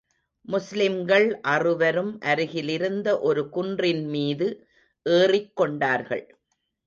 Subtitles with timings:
[0.47, 4.47] முஸ்லிம்கள் அறுவரும், அருகிலிருந்த ஒரு குன்றின் மீது
[5.05, 6.25] ஏறிக் கொண்டார்கள்.